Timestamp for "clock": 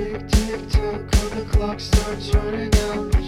1.52-1.78